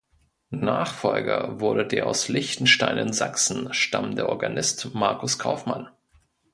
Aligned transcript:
Nachfolger 0.55 1.59
wurde 1.59 1.85
der 1.85 2.07
aus 2.07 2.27
Lichtenstein 2.27 2.97
in 2.97 3.13
Sachsen 3.13 3.71
stammende 3.71 4.29
Organist 4.29 4.95
Markus 4.95 5.37
Kaufmann. 5.37 5.89